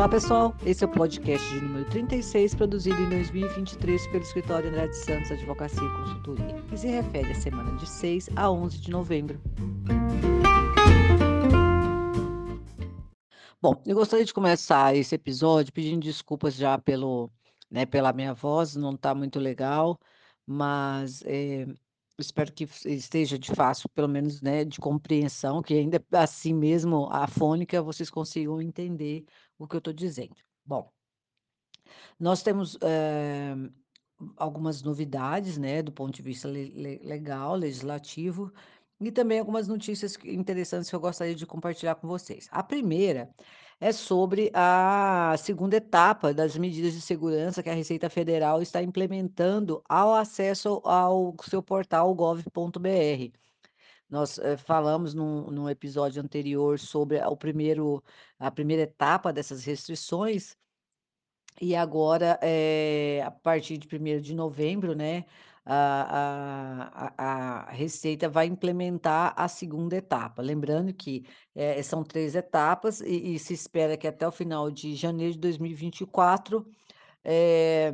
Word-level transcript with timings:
Fala 0.00 0.12
pessoal, 0.12 0.56
esse 0.64 0.82
é 0.82 0.86
o 0.86 0.90
podcast 0.90 1.46
de 1.50 1.60
número 1.60 1.84
36, 1.90 2.54
produzido 2.54 3.02
em 3.02 3.10
2023 3.10 4.06
pelo 4.06 4.22
escritório 4.22 4.70
Andrade 4.70 4.96
Santos 4.96 5.30
Advocacia 5.30 5.82
e 5.82 5.90
Consultoria, 5.90 6.62
que 6.70 6.78
se 6.78 6.88
refere 6.88 7.30
à 7.30 7.34
semana 7.34 7.76
de 7.76 7.86
6 7.86 8.30
a 8.34 8.50
11 8.50 8.78
de 8.78 8.90
novembro. 8.90 9.38
Bom, 13.60 13.74
eu 13.84 13.94
gostaria 13.94 14.24
de 14.24 14.32
começar 14.32 14.96
esse 14.96 15.14
episódio 15.14 15.70
pedindo 15.70 16.02
desculpas 16.02 16.54
já 16.54 16.78
pelo, 16.78 17.30
né, 17.70 17.84
pela 17.84 18.10
minha 18.10 18.32
voz, 18.32 18.74
não 18.76 18.94
está 18.94 19.14
muito 19.14 19.38
legal, 19.38 20.00
mas 20.46 21.22
é, 21.26 21.66
espero 22.20 22.52
que 22.52 22.64
esteja 22.84 23.38
de 23.38 23.52
fácil, 23.54 23.88
pelo 23.90 24.08
menos, 24.08 24.40
né, 24.40 24.64
de 24.64 24.78
compreensão, 24.78 25.62
que 25.62 25.74
ainda 25.74 26.04
assim 26.12 26.54
mesmo 26.54 27.08
a 27.10 27.26
fônica 27.26 27.82
vocês 27.82 28.10
consigam 28.10 28.60
entender 28.60 29.24
o 29.58 29.66
que 29.66 29.76
eu 29.76 29.78
estou 29.78 29.92
dizendo. 29.92 30.36
Bom, 30.64 30.90
nós 32.18 32.42
temos 32.42 32.76
eh, 32.82 33.54
algumas 34.36 34.82
novidades, 34.82 35.58
né, 35.58 35.82
do 35.82 35.92
ponto 35.92 36.14
de 36.14 36.22
vista 36.22 36.48
le 36.48 36.98
legal, 37.02 37.56
legislativo, 37.56 38.52
e 39.00 39.10
também 39.10 39.38
algumas 39.38 39.66
notícias 39.66 40.16
interessantes 40.24 40.90
que 40.90 40.94
eu 40.94 41.00
gostaria 41.00 41.34
de 41.34 41.46
compartilhar 41.46 41.94
com 41.94 42.06
vocês. 42.06 42.48
A 42.50 42.62
primeira 42.62 43.34
é 43.80 43.92
sobre 43.92 44.50
a 44.54 45.34
segunda 45.38 45.76
etapa 45.76 46.34
das 46.34 46.56
medidas 46.56 46.92
de 46.92 47.00
segurança 47.00 47.62
que 47.62 47.70
a 47.70 47.74
Receita 47.74 48.10
Federal 48.10 48.60
está 48.60 48.82
implementando 48.82 49.82
ao 49.88 50.14
acesso 50.14 50.82
ao 50.84 51.34
seu 51.42 51.62
portal 51.62 52.14
gov.br. 52.14 53.32
Nós 54.08 54.38
eh, 54.38 54.56
falamos 54.56 55.14
num, 55.14 55.50
num 55.50 55.68
episódio 55.68 56.22
anterior 56.22 56.78
sobre 56.78 57.18
o 57.24 57.36
primeiro, 57.36 58.02
a 58.38 58.50
primeira 58.50 58.82
etapa 58.82 59.32
dessas 59.32 59.64
restrições, 59.64 60.56
e 61.60 61.76
agora, 61.76 62.38
eh, 62.42 63.22
a 63.24 63.30
partir 63.30 63.76
de 63.78 63.86
1 63.86 64.20
de 64.20 64.34
novembro, 64.34 64.94
né, 64.94 65.24
a 65.72 67.12
a 67.18 67.68
a 67.68 67.70
Receita 67.72 68.28
vai 68.28 68.46
implementar 68.46 69.34
a 69.36 69.48
segunda 69.48 69.96
etapa. 69.96 70.42
Lembrando 70.42 70.92
que, 70.94 71.24
eh, 71.54 71.82
são 71.82 72.02
3 72.04 72.34
etapas 72.34 73.00
e 73.00 73.34
e 73.34 73.38
se 73.38 73.54
espera 73.54 73.96
que 73.96 74.08
até 74.08 74.26
o 74.26 74.32
final 74.32 74.70
de 74.70 74.94
janeiro 74.96 75.34
de 75.34 75.38
2024, 75.40 76.66
eh, 77.24 77.92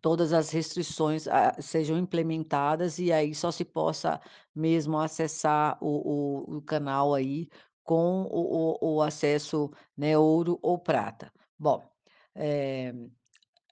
todas 0.00 0.32
as 0.32 0.50
restrições, 0.50 1.26
ah, 1.28 1.54
sejam 1.60 1.96
implementadas 1.98 2.98
e 2.98 3.12
aí 3.12 3.34
só 3.34 3.50
se 3.50 3.64
possa 3.64 4.20
mesmo 4.54 4.98
acessar 4.98 5.78
o 5.82 6.52
o 6.54 6.56
o 6.58 6.62
canal 6.62 7.14
aí 7.14 7.48
com 7.84 8.22
o 8.30 8.78
o 8.96 9.02
acesso, 9.02 9.70
né, 9.96 10.16
ouro 10.18 10.58
ou 10.62 10.78
prata. 10.78 11.32
Bom, 11.58 11.82
eh 12.34 12.92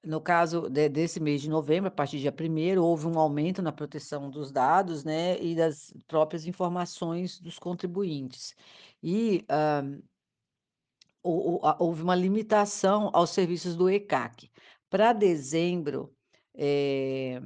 no 0.04 0.20
caso 0.20 0.68
de 0.68 0.88
desse 0.88 1.20
mês 1.20 1.42
de 1.42 1.48
novembro, 1.50 1.88
a 1.88 1.90
partir 1.90 2.16
do 2.18 2.20
dia 2.22 2.32
1 2.32 2.78
houve 2.82 3.06
um 3.06 3.18
aumento 3.18 3.62
na 3.62 3.72
proteção 3.72 4.30
dos 4.30 4.50
dados, 4.52 5.04
né, 5.04 5.40
e 5.40 5.54
das 5.54 5.92
próprias 6.08 6.46
informações 6.46 7.40
dos 7.40 7.58
contribuintes. 7.58 8.54
E, 9.02 9.44
a 9.48 9.82
houve 11.24 12.02
uma 12.02 12.14
limitação 12.14 13.10
aos 13.12 13.30
serviços 13.30 13.76
do 13.76 13.88
ECAC. 13.88 14.50
Para 14.90 15.12
dezembro, 15.12 16.14
eh, 16.54 17.40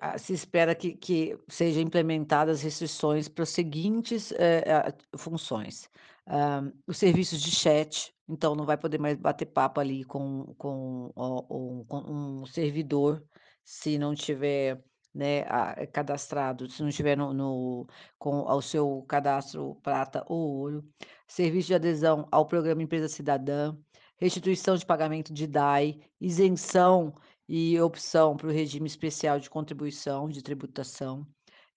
a 0.00 0.16
se 0.18 0.32
espera 0.32 0.74
que 0.74 0.94
que 0.94 1.38
seja 1.48 1.80
implementadas 1.80 2.62
restrições 2.62 3.28
para 3.28 3.42
os 3.42 3.50
seguintes, 3.50 4.32
a 4.32 5.18
funções: 5.18 5.90
hã, 6.26 6.72
os 6.86 6.96
serviços 6.98 7.40
de 7.42 7.50
chat, 7.50 8.14
então 8.30 8.54
não 8.54 8.64
vai 8.64 8.76
poder 8.78 8.98
mais 8.98 9.16
bater 9.18 9.46
papo 9.46 9.80
ali 9.80 10.04
com 10.04 10.54
com 10.56 11.12
um 11.16 11.84
com 11.84 11.98
um 12.42 12.46
servidor, 12.46 13.24
se 13.64 13.98
não 13.98 14.14
tiver, 14.14 14.82
né, 15.14 15.42
a 15.48 15.86
cadastrado, 15.86 16.70
se 16.70 16.80
não 16.82 16.88
estiver 16.88 17.16
no 17.16 17.32
no 17.34 17.86
com 18.18 18.42
o 18.42 18.62
seu 18.62 19.02
cadastro 19.08 19.76
prata 19.82 20.24
ou 20.28 20.38
ouro. 20.58 20.84
Serviço 21.26 21.68
de 21.68 21.74
adesão 21.74 22.26
ao 22.30 22.46
programa 22.46 22.82
Empresa 22.82 23.08
Cidadã, 23.08 23.76
restituição 24.18 24.76
de 24.76 24.86
pagamento 24.86 25.32
de 25.32 25.46
DAI, 25.46 26.00
isenção 26.20 27.14
e 27.48 27.80
opção 27.80 28.36
para 28.36 28.48
o 28.48 28.52
regime 28.52 28.86
especial 28.86 29.40
de 29.40 29.50
contribuição 29.50 30.28
de 30.28 30.42
tributação, 30.42 31.26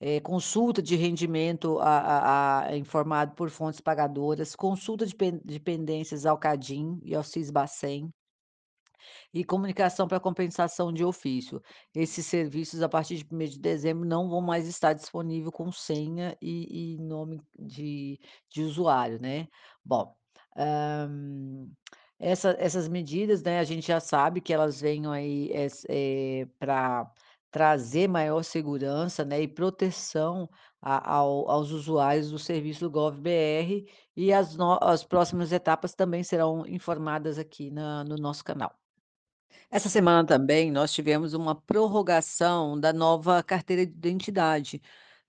eh, 0.03 0.22
consulta 0.22 0.81
de 0.84 0.96
rendimento 0.97 1.80
a 1.80 2.00
a 2.64 2.68
a 2.69 2.78
informado 2.78 3.34
por 3.36 3.50
fontes 3.50 3.81
pagadoras, 3.81 4.56
consulta 4.56 5.06
de 5.08 5.16
pen 5.16 5.41
de 5.46 5.59
pendências 5.59 6.25
ao 6.25 6.38
CADIM 6.40 7.00
e 7.03 7.16
ao 7.16 7.24
Sisbacen 7.24 8.13
e 9.34 9.44
comunicação 9.44 10.08
para 10.08 10.19
compensação 10.19 10.94
de 10.94 11.03
ofício. 11.03 11.59
Esses 11.96 12.25
serviços, 12.28 12.84
a 12.84 12.90
partir 12.90 13.16
de 13.18 13.25
1 13.25 13.50
de 13.50 13.59
dezembro, 13.59 14.08
não 14.08 14.30
vão 14.30 14.42
mais 14.42 14.68
estar 14.68 14.94
disponível 14.94 15.52
com 15.52 15.72
senha 15.72 16.38
e 16.42 16.94
e 16.96 16.97
nome 17.00 17.42
de 17.58 18.19
de 18.52 18.62
usuário, 18.62 19.19
né. 19.19 19.47
Bom, 19.84 20.16
essa 22.19 22.56
essas 22.59 22.88
medidas, 22.88 23.42
né, 23.44 23.58
a 23.59 23.63
gente 23.63 23.88
já 23.88 24.00
sabe 24.00 24.40
que 24.42 24.53
elas 24.53 24.80
venham 24.80 25.12
aí, 25.12 25.50
eh, 25.52 25.66
s 25.66 25.86
eh, 25.90 26.46
pra 26.59 27.12
trazer 27.53 28.08
maior 28.09 28.44
segurança, 28.44 29.25
né, 29.25 29.41
e 29.44 29.47
proteção 29.47 30.50
a 30.81 31.14
ao 31.16 31.50
aos 31.52 31.72
usuários 31.72 32.31
do 32.31 32.40
serviço 32.40 32.90
gov.br 32.90 33.86
e 34.18 34.34
as 34.34 34.56
no 34.58 34.80
as 34.81 35.03
próximas 35.06 35.52
etapas 35.53 35.94
também 35.96 36.24
serão 36.24 36.66
informadas 36.68 37.40
aqui 37.40 37.72
na 37.72 38.03
no 38.06 38.16
nosso 38.18 38.44
canal. 38.44 38.74
Essa 39.72 39.90
semana 39.90 40.25
também 40.25 40.72
nós 40.72 40.94
tivemos 40.94 41.34
uma 41.34 41.56
prorrogação 41.56 42.80
da 42.80 42.94
nova 42.94 43.42
carteira 43.44 43.86
de 43.86 43.92
identidade. 43.94 44.81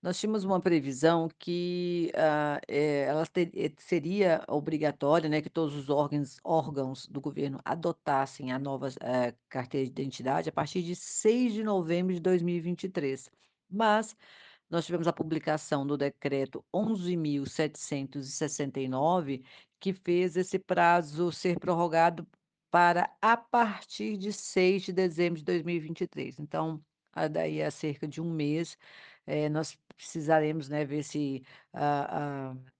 Nós 0.05 0.19
tínhamos 0.19 0.43
uma 0.43 0.61
previsão 0.61 1.27
que, 1.39 2.11
ah, 2.15 2.61
eh, 2.67 3.05
ela 3.07 3.25
te 3.25 3.49
eh, 3.55 3.71
seria 3.79 4.43
obrigatória, 4.47 5.27
né, 5.27 5.41
que 5.41 5.49
todos 5.49 5.73
os 5.75 5.89
órgãos 5.89 6.37
órgãos 6.43 7.07
do 7.07 7.19
governo 7.19 7.59
adotassem 7.65 8.51
a 8.51 8.59
nova, 8.59 8.89
eh, 9.01 9.33
carteira 9.49 9.87
de 9.87 9.91
identidade 9.91 10.47
a 10.47 10.51
partir 10.51 10.83
de 10.83 10.95
6 10.95 11.53
de 11.53 11.63
novembro 11.63 12.13
de 12.13 12.19
2023. 12.19 13.31
Mas 13.67 14.15
nós 14.69 14.85
tivemos 14.85 15.07
a 15.07 15.13
publicação 15.13 15.87
do 15.87 15.97
decreto 15.97 16.63
11.769, 16.71 19.43
que 19.79 19.91
fez 19.91 20.37
esse 20.37 20.59
prazo 20.59 21.31
ser 21.31 21.59
prorrogado 21.59 22.27
para 22.69 23.11
a 23.21 23.35
partir 23.37 24.17
de 24.17 24.31
6 24.31 24.83
de 24.83 24.93
dezembro 24.93 25.39
de 25.39 25.45
2023. 25.45 26.39
Então, 26.39 26.79
daí 27.29 27.61
a 27.63 27.71
cerca 27.71 28.07
de 28.07 28.21
um 28.21 28.31
mês, 28.31 28.77
eh, 29.25 29.49
nós 29.49 29.77
precisaremos, 29.97 30.69
né, 30.69 30.85
ver 30.85 31.03
se 31.03 31.43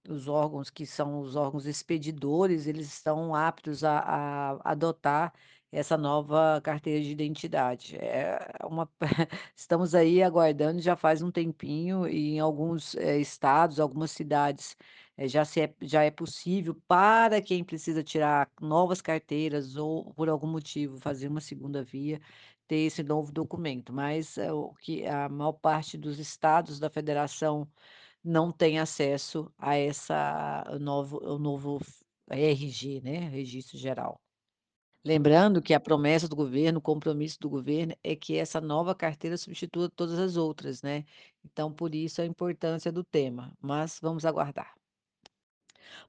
os 0.08 0.28
órgãos 0.28 0.70
que 0.70 0.86
são 0.86 1.20
os 1.20 1.36
órgãos 1.36 1.66
expedidores, 1.66 2.66
eles 2.66 2.86
estão 2.88 3.34
aptos 3.34 3.84
a 3.84 3.98
a 4.00 4.70
adotar 4.72 5.32
essa 5.72 5.96
nova 5.96 6.60
carteira 6.62 7.02
de 7.02 7.10
identidade. 7.10 7.96
É 7.96 8.38
uma 8.64 8.88
estamos 9.54 9.94
aí 9.94 10.22
aguardando 10.22 10.80
já 10.80 10.96
faz 10.96 11.22
um 11.22 11.30
tempinho 11.30 12.06
e 12.08 12.34
em 12.36 12.40
alguns, 12.40 12.94
eh, 12.94 13.18
estados, 13.20 13.80
algumas 13.80 14.10
cidades, 14.12 14.76
eh, 15.16 15.28
já 15.28 15.44
se 15.44 15.60
é 15.62 15.74
já 15.82 16.02
é 16.04 16.10
possível 16.10 16.74
para 16.86 17.42
quem 17.42 17.64
precisa 17.64 18.02
tirar 18.02 18.50
novas 18.60 19.00
carteiras 19.02 19.76
ou 19.76 20.14
por 20.14 20.28
algum 20.28 20.46
motivo 20.46 20.98
fazer 21.00 21.28
uma 21.28 21.40
segunda 21.40 21.82
via, 21.82 22.20
ter 22.68 22.78
esse 22.86 23.02
novo 23.02 23.32
documento, 23.32 23.92
mas 23.92 24.38
é 24.38 24.52
o 24.52 24.74
que 24.74 25.06
a 25.06 25.28
maior 25.28 25.52
parte 25.54 25.96
dos 25.98 26.18
estados 26.18 26.78
da 26.80 26.90
federação 26.90 27.68
não 28.24 28.52
tem 28.52 28.78
acesso 28.80 29.52
a 29.58 29.76
essa 29.76 30.64
novo 30.80 31.18
o 31.24 31.38
novo 31.38 31.80
RG, 32.30 33.00
né, 33.02 33.28
Registro 33.28 33.78
Geral. 33.78 34.20
Lembrando 35.04 35.62
que 35.62 35.72
a 35.74 35.80
promessa 35.80 36.28
do 36.28 36.36
governo, 36.36 36.78
o 36.80 36.82
compromisso 36.82 37.38
do 37.40 37.48
governo 37.48 37.94
é 38.04 38.16
que 38.16 38.36
essa 38.36 38.60
nova 38.60 38.94
carteira 38.94 39.36
substitua 39.38 39.90
todas 39.90 40.18
as 40.18 40.36
outras, 40.36 40.82
né. 40.82 41.04
Então 41.44 41.72
por 41.72 41.94
isso 41.94 42.20
a 42.22 42.26
importância 42.26 42.92
do 42.92 43.04
tema, 43.04 43.56
mas 43.60 43.98
vamos 44.02 44.26
aguardar. 44.26 44.75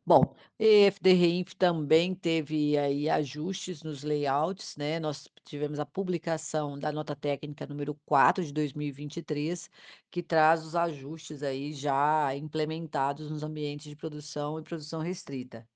Bom, 0.05 0.35
EFD-REINFO 0.59 1.55
também 1.55 2.15
teve 2.15 2.77
aí 2.77 3.09
ajustes 3.09 3.83
nos 3.83 4.03
layouts, 4.03 4.75
né, 4.77 4.99
nós 4.99 5.27
tivemos 5.45 5.79
a 5.79 5.85
publicação 5.85 6.79
da 6.79 6.91
nota 6.91 7.15
técnica 7.15 7.65
número 7.67 7.93
4 8.05 8.43
de 8.43 8.51
2023, 8.53 9.69
que 10.09 10.23
traz 10.23 10.65
os 10.65 10.75
ajustes 10.75 11.43
aí 11.43 11.73
já 11.73 12.35
implementados 12.35 13.29
nos 13.29 13.43
ambientes 13.43 13.87
de 13.89 13.95
produção 13.95 14.59
e 14.59 14.63
produção 14.63 15.01
restrita. 15.01 15.67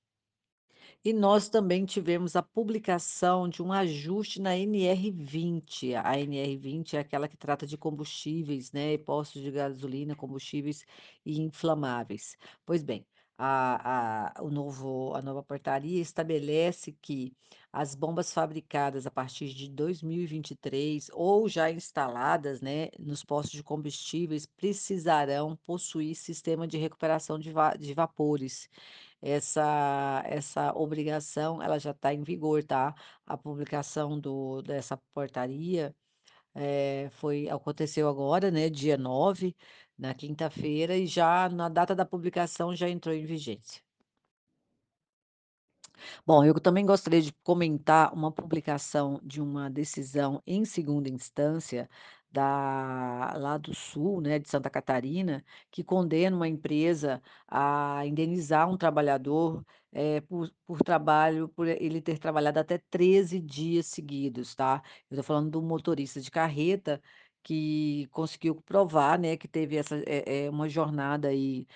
E 1.03 1.13
nós 1.13 1.49
também 1.49 1.85
tivemos 1.85 2.35
a 2.35 2.41
publicação 2.43 3.47
de 3.49 3.61
um 3.61 3.71
ajuste 3.71 4.39
na 4.41 4.51
NR20, 4.55 5.95
a 5.95 6.13
NR20 6.17 6.93
é 6.95 6.99
aquela 6.99 7.27
que 7.27 7.37
trata 7.37 7.65
de 7.67 7.77
combustíveis, 7.77 8.71
né, 8.71 8.97
postos 8.99 9.41
de 9.41 9.51
gasolina, 9.51 10.15
combustíveis 10.15 10.85
e 11.25 11.39
inflamáveis. 11.41 12.35
Pois 12.65 12.83
bem, 12.83 13.05
a 13.37 14.33
a 14.39 14.43
o 14.43 14.49
novo 14.51 15.13
a 15.15 15.21
nova 15.21 15.43
portaria 15.43 16.01
estabelece 16.01 16.91
que 17.01 17.33
as 17.73 17.95
bombas 17.95 18.33
fabricadas 18.33 19.05
a 19.07 19.11
partir 19.11 19.49
de 19.53 19.69
2023 19.69 21.09
ou 21.13 21.47
já 21.49 21.71
instaladas, 21.71 22.61
né, 22.61 22.89
nos 22.99 23.23
postos 23.23 23.51
de 23.53 23.63
combustíveis 23.63 24.45
precisarão 24.45 25.55
possuir 25.57 26.15
sistema 26.15 26.67
de 26.67 26.77
recuperação 26.77 27.39
de 27.39 27.51
va 27.51 27.71
de 27.75 27.93
vapores. 27.93 28.69
Essa 29.21 30.23
essa 30.25 30.73
obrigação, 30.75 31.61
ela 31.61 31.79
já 31.79 31.91
está 31.91 32.13
em 32.13 32.23
vigor, 32.23 32.63
tá. 32.63 32.93
A 33.25 33.37
publicação 33.37 34.19
do 34.19 34.61
dessa 34.61 34.97
portaria, 35.13 35.95
eh, 36.55 37.09
foi 37.11 37.49
aconteceu 37.49 38.07
agora, 38.09 38.51
né, 38.51 38.69
dia 38.69 38.97
9, 38.97 39.55
na 40.01 40.13
quinta-feira, 40.15 40.97
e 40.97 41.07
já 41.07 41.49
na 41.49 41.69
data 41.69 41.95
da 41.95 42.05
publicação 42.05 42.75
já 42.75 42.89
entrou 42.89 43.15
em 43.15 43.25
vigência. 43.25 43.81
Bom, 46.25 46.43
eu 46.43 46.59
também 46.59 46.85
gostaria 46.85 47.21
de 47.21 47.31
comentar 47.43 48.13
uma 48.13 48.31
publicação 48.31 49.19
de 49.23 49.41
uma 49.41 49.69
decisão 49.69 50.41
em 50.45 50.65
segunda 50.65 51.09
instância 51.09 51.89
da 52.31 53.33
lá 53.37 53.57
do 53.57 53.73
sul, 53.75 54.21
né, 54.21 54.39
de 54.39 54.49
Santa 54.49 54.69
Catarina, 54.69 55.43
que 55.69 55.83
condena 55.83 56.35
uma 56.35 56.47
empresa 56.47 57.21
a 57.47 58.05
indenizar 58.05 58.69
um 58.69 58.77
trabalhador, 58.77 59.63
eh, 59.91 60.21
por 60.21 60.49
por 60.65 60.79
trabalho 60.81 61.49
por 61.49 61.67
ele 61.67 62.01
ter 62.01 62.17
trabalhado 62.17 62.59
até 62.59 62.77
13 62.89 63.39
dias 63.39 63.87
seguidos, 63.87 64.55
tá. 64.55 64.81
Eu 65.09 65.15
estou 65.15 65.23
falando 65.23 65.51
do 65.51 65.61
motorista 65.61 66.21
de 66.21 66.31
carreta 66.31 67.01
que 67.43 68.07
conseguiu 68.11 68.55
provar, 68.61 69.17
né, 69.19 69.37
que 69.37 69.47
teve 69.47 69.77
essa, 69.77 69.97
eh 70.07 70.45
eh, 70.45 70.49
uma 70.49 70.69
jornada 70.69 71.29
aí 71.29 71.67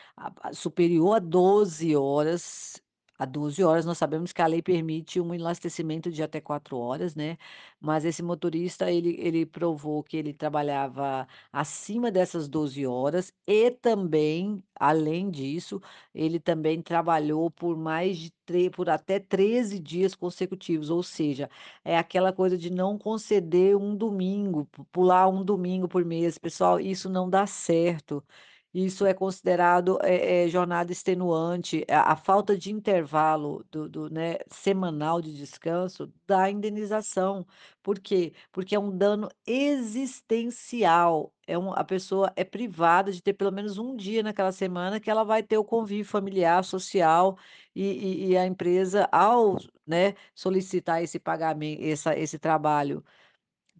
superior 0.53 1.15
a 1.15 1.19
12 1.19 1.95
horas, 1.95 2.81
a 3.17 3.25
12 3.25 3.63
horas, 3.63 3.85
nós 3.85 3.97
sabemos 3.97 4.33
que 4.33 4.41
a 4.41 4.47
lei 4.47 4.61
permite 4.61 5.19
um 5.21 5.33
enlastecimento 5.33 6.11
de 6.11 6.21
até 6.23 6.41
4 6.41 6.77
horas, 6.77 7.15
né, 7.15 7.37
mas 7.79 8.05
esse 8.05 8.21
motorista 8.23 8.91
ele 8.91 9.15
ele 9.19 9.45
provou 9.45 10.03
que 10.03 10.17
ele 10.17 10.33
trabalhava 10.33 11.27
acima 11.51 12.11
dessas 12.11 12.47
12 12.47 12.85
horas 12.85 13.31
e 13.47 13.71
também, 13.71 14.63
além 14.79 15.29
disso, 15.31 15.81
ele 16.13 16.39
também 16.39 16.81
trabalhou 16.81 17.49
por 17.51 17.77
mais 17.77 18.17
de 18.17 18.33
por 18.75 18.89
até 18.89 19.19
13 19.19 19.79
dias 19.79 20.13
consecutivos, 20.13 20.89
ou 20.91 21.01
seja, 21.01 21.49
é 21.83 21.97
aquela 21.97 22.31
coisa 22.31 22.57
de 22.57 22.69
não 22.69 22.97
conceder 22.97 23.75
um 23.75 23.95
domingo, 23.95 24.65
pu 24.65 24.85
pular 24.85 25.27
um 25.27 25.43
domingo 25.43 25.87
por 25.87 26.05
mês. 26.05 26.37
Pessoal, 26.37 26.79
isso 26.79 27.09
não 27.09 27.27
dá 27.29 27.47
certo. 27.47 28.23
Isso 28.77 29.05
é 29.05 29.13
considerado, 29.13 29.97
eh 30.03 30.43
eh, 30.45 30.49
jornada 30.49 30.91
extenuante. 30.91 31.85
A 31.89 32.11
a 32.11 32.15
falta 32.17 32.57
de 32.57 32.69
intervalo 32.73 33.65
do 33.71 33.87
do, 33.87 34.09
né, 34.09 34.35
semanal 34.51 35.21
de 35.21 35.33
descanso 35.33 36.11
dá 36.27 36.49
indenização. 36.51 37.45
Por 37.81 37.97
quê? 37.99 38.33
Porque 38.51 38.75
é 38.75 38.79
um 38.79 38.91
dano 38.97 39.29
existencial, 39.47 41.33
é 41.47 41.57
um 41.57 41.71
a 41.71 41.85
pessoa 41.85 42.33
é 42.35 42.43
privada 42.43 43.13
de 43.13 43.21
ter 43.21 43.31
pelo 43.33 43.49
menos 43.51 43.77
um 43.77 43.95
dia 43.95 44.21
naquela 44.21 44.51
semana 44.51 44.99
que 44.99 45.09
ela 45.09 45.23
vai 45.23 45.41
ter 45.41 45.57
o 45.57 45.63
convívio 45.63 46.03
familiar, 46.05 46.61
social, 46.65 47.37
e 47.73 47.81
e 48.27 48.31
e 48.31 48.37
a 48.37 48.45
empresa 48.45 49.07
ao, 49.09 49.55
né, 49.87 50.15
solicitar 50.35 51.01
esse 51.01 51.17
pagamen 51.17 51.77
essa 51.89 52.13
esse 52.17 52.37
trabalho 52.37 53.01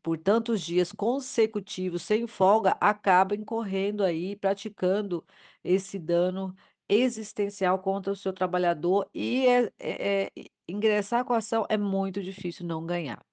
por 0.05 0.19
tantos 0.19 0.61
dias 0.61 0.91
consecutivos 0.91 2.03
sem 2.03 2.27
folga, 2.27 2.77
acaba 2.79 3.33
incorrendo 3.35 4.03
aí, 4.03 4.35
praticando 4.35 5.25
esse 5.63 5.97
dano 5.97 6.55
existencial 6.87 7.79
contra 7.79 8.13
o 8.13 8.15
seu 8.15 8.31
trabalhador 8.31 9.09
e, 9.15 9.47
eh 9.47 9.71
eh 9.79 10.31
eh, 10.37 10.45
ingressar 10.69 11.25
com 11.25 11.33
a 11.33 11.37
ação 11.39 11.65
é 11.69 11.75
muito 11.77 12.21
difícil 12.21 12.67
não 12.67 12.85
ganhar. 12.85 13.25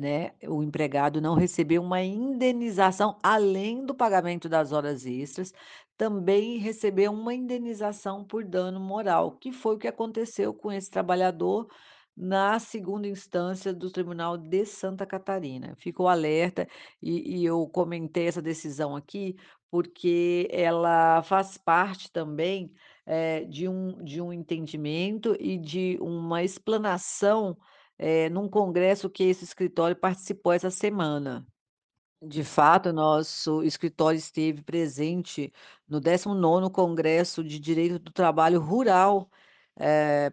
Né, 0.00 0.32
o 0.48 0.62
empregado 0.62 1.20
não 1.20 1.34
recebeu 1.36 1.82
uma 1.82 2.02
indenização, 2.02 3.18
além 3.22 3.84
do 3.86 3.94
pagamento 3.94 4.48
das 4.48 4.72
horas 4.72 5.06
extras, 5.06 5.52
também 5.96 6.58
recebeu 6.58 7.12
uma 7.12 7.34
indenização 7.34 8.24
por 8.24 8.44
dano 8.44 8.80
moral, 8.80 9.32
que 9.38 9.52
foi 9.52 9.76
o 9.76 9.78
que 9.78 9.86
aconteceu 9.88 10.52
com 10.54 10.72
esse 10.72 10.90
trabalhador 10.90 11.68
na 12.16 12.58
segunda 12.58 13.08
instância 13.08 13.72
do 13.72 13.90
Tribunal 13.90 14.36
de 14.38 14.64
Santa 14.66 15.06
Catarina. 15.06 15.74
Fica 15.76 16.02
o 16.02 16.08
alerta, 16.08 16.68
e 17.02 17.40
e 17.40 17.44
eu 17.44 17.66
comentei 17.68 18.26
essa 18.28 18.42
decisão 18.42 18.94
aqui, 18.96 19.36
porque 19.70 20.48
ela 20.52 21.22
faz 21.22 21.58
parte 21.58 22.10
também, 22.12 22.72
eh, 23.06 23.44
de 23.44 23.68
um 23.68 24.02
de 24.04 24.20
um 24.20 24.32
entendimento 24.32 25.36
e 25.40 25.58
de 25.58 25.98
uma 26.00 26.42
explanação, 26.44 27.56
eh, 27.98 28.28
num 28.30 28.48
congresso 28.48 29.10
que 29.10 29.24
esse 29.24 29.44
escritório 29.44 29.96
participou 29.96 30.52
essa 30.52 30.70
semana. 30.70 31.46
De 32.22 32.42
fato, 32.44 32.92
nosso 32.92 33.62
escritório 33.62 34.16
esteve 34.18 34.62
presente 34.62 35.52
no 35.88 36.00
19º 36.00 36.70
Congresso 36.70 37.44
de 37.44 37.58
Direito 37.60 37.98
do 37.98 38.10
Trabalho 38.12 38.60
Rural, 38.60 39.28
eh, 39.78 40.30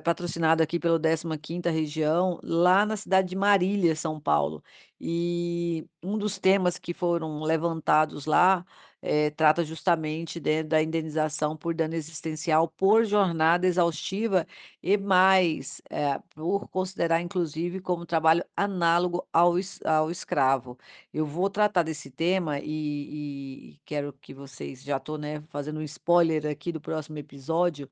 patrocinado 0.00 0.62
aqui 0.62 0.78
pelo 0.78 0.98
15ª 0.98 1.70
Região, 1.70 2.38
lá 2.42 2.86
na 2.86 2.96
cidade 2.96 3.28
de 3.28 3.36
Marília, 3.36 3.94
São 3.96 4.20
Paulo. 4.20 4.62
E 5.00 5.86
um 6.02 6.18
dos 6.18 6.38
temas 6.38 6.78
que 6.78 6.92
foram 6.94 7.40
levantados 7.42 8.26
lá, 8.26 8.64
eh, 9.02 9.30
trata 9.30 9.64
justamente, 9.64 10.38
né, 10.40 10.62
da 10.62 10.82
indenização 10.82 11.56
por 11.56 11.74
dano 11.74 11.94
existencial 11.94 12.68
por 12.68 13.04
jornada 13.06 13.66
exaustiva 13.66 14.46
e 14.82 14.98
mais, 14.98 15.80
eh, 15.90 16.20
por 16.34 16.68
considerar 16.68 17.20
inclusive 17.22 17.80
como 17.80 18.04
trabalho 18.04 18.44
análogo 18.56 19.26
ao 19.32 19.54
ao 19.84 20.10
escravo. 20.10 20.76
Eu 21.12 21.24
vou 21.26 21.48
tratar 21.50 21.82
desse 21.82 22.10
tema 22.10 22.58
e 22.60 23.70
e 23.74 23.80
quero 23.84 24.12
que 24.20 24.34
vocês 24.34 24.82
já 24.82 24.96
estou, 24.98 25.16
né, 25.18 25.40
fazendo 25.48 25.80
um 25.80 25.82
spoiler 25.82 26.46
aqui 26.46 26.72
do 26.72 26.80
próximo 26.80 27.18
episódio, 27.18 27.88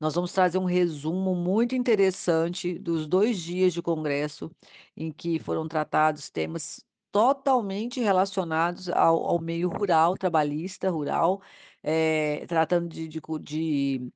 nós 0.00 0.14
vamos 0.14 0.32
trazer 0.32 0.58
um 0.58 0.64
resumo 0.64 1.34
muito 1.34 1.74
interessante 1.74 2.78
dos 2.78 3.06
2 3.06 3.40
dias 3.40 3.72
de 3.74 3.82
congresso, 3.82 4.50
em 4.96 5.12
que 5.12 5.38
foram 5.38 5.66
tratados 5.68 6.30
temas 6.30 6.84
totalmente 7.10 8.00
relacionados 8.00 8.88
ao 8.88 9.26
ao 9.26 9.40
meio 9.40 9.68
rural, 9.68 10.16
trabalhista 10.16 10.90
rural, 10.90 11.42
eh, 11.82 12.44
tratando 12.48 12.88
de 12.88 13.08
de 13.08 13.20
de 13.40 14.12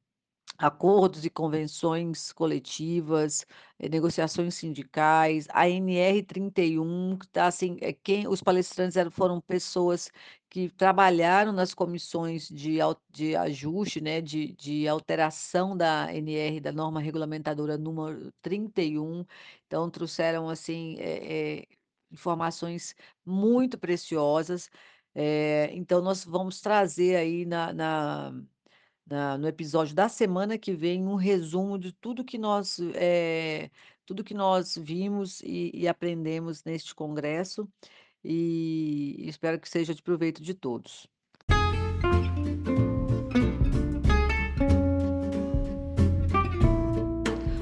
acordos 0.58 1.24
e 1.24 1.30
convenções 1.30 2.32
coletivas, 2.32 3.44
eh, 3.78 3.88
negociações 3.88 4.54
sindicais, 4.54 5.46
a 5.52 5.68
NR31 5.68 7.16
que 7.18 7.28
tá 7.28 7.46
assim, 7.46 7.76
eh, 7.80 7.92
quem 7.92 8.26
os 8.28 8.42
palestrantes 8.42 8.96
eram 8.96 9.10
foram 9.10 9.40
pessoas 9.40 10.10
que 10.50 10.68
trabalharam 10.70 11.52
nas 11.52 11.74
comissões 11.74 12.48
de 12.48 12.78
de 13.10 13.36
ajuste, 13.36 14.00
né, 14.00 14.20
de 14.20 14.52
de 14.54 14.88
alteração 14.88 15.76
da 15.76 16.12
NR, 16.14 16.60
da 16.60 16.72
norma 16.72 17.00
regulamentadora 17.00 17.76
número 17.78 18.32
31, 18.42 19.24
então 19.66 19.90
trouxeram 19.90 20.48
assim, 20.48 20.96
eh 20.98 21.62
eh, 21.62 21.66
informações 22.10 22.94
muito 23.24 23.78
preciosas. 23.78 24.70
Eh, 25.14 25.70
então 25.72 26.00
nós 26.02 26.24
vamos 26.24 26.60
trazer 26.60 27.16
aí 27.16 27.44
na 27.46 27.72
na 27.72 28.32
na 29.06 29.38
no 29.38 29.48
episódio 29.48 29.94
da 29.94 30.08
semana 30.08 30.58
que 30.58 30.72
vem 30.74 31.06
um 31.06 31.14
resumo 31.16 31.78
de 31.78 31.92
tudo 31.92 32.24
que 32.24 32.38
nós, 32.38 32.78
eh, 32.94 33.70
tudo 34.04 34.24
que 34.24 34.34
nós 34.34 34.76
vimos 34.76 35.40
e 35.42 35.70
e 35.74 35.88
aprendemos 35.88 36.64
neste 36.64 36.94
congresso, 36.94 37.68
e 38.24 39.16
espero 39.28 39.60
que 39.60 39.68
seja 39.68 39.94
de 39.94 40.02
proveito 40.02 40.42
de 40.42 40.54
todos. 40.54 41.08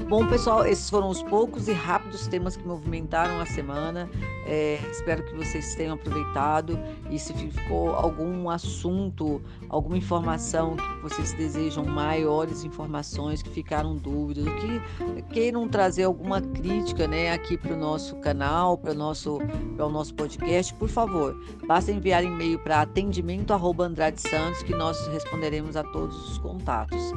Bom 0.07 0.27
pessoal, 0.27 0.63
esses 0.67 0.87
foram 0.87 1.09
os 1.09 1.23
poucos 1.23 1.67
e 1.67 1.73
rápidos 1.73 2.27
temas 2.27 2.55
que 2.55 2.63
movimentaram 2.63 3.41
a 3.41 3.45
semana, 3.47 4.07
eh, 4.45 4.79
espero 4.91 5.23
que 5.23 5.33
vocês 5.33 5.73
tenham 5.73 5.95
aproveitado, 5.95 6.79
e 7.09 7.17
se 7.17 7.33
ficou 7.33 7.89
algum 7.89 8.47
assunto, 8.47 9.41
alguma 9.67 9.97
informação 9.97 10.75
que 10.75 11.01
vocês 11.01 11.33
desejam 11.33 11.83
maiores 11.83 12.63
informações, 12.63 13.41
que 13.41 13.49
ficaram 13.49 13.95
dúvidas, 13.95 14.45
que 14.45 15.23
queiram 15.33 15.67
trazer 15.67 16.03
alguma 16.03 16.39
crítica, 16.39 17.07
né, 17.07 17.31
aqui 17.31 17.57
para 17.57 17.73
o 17.73 17.77
nosso 17.77 18.15
canal, 18.17 18.77
para 18.77 18.91
o 18.91 18.95
nosso 18.95 19.39
o 19.79 19.89
nosso 19.89 20.13
podcast, 20.13 20.71
por 20.75 20.87
favor, 20.87 21.35
basta 21.67 21.91
enviar 21.91 22.23
e-mail 22.23 22.59
para 22.59 22.81
atendimento@andradesantos 22.81 24.61
que 24.61 24.75
nós 24.75 25.07
responderemos 25.07 25.75
a 25.75 25.83
todos 25.83 26.29
os 26.29 26.37
contatos. 26.37 27.11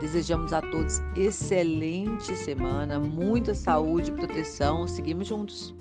Desejamos 0.00 0.52
a 0.54 0.62
todos 0.62 1.00
excelente 1.14 2.34
semana, 2.34 2.98
muita 2.98 3.54
saúde 3.54 4.10
e 4.10 4.14
proteção, 4.14 4.88
seguimos 4.88 5.28
juntos. 5.28 5.74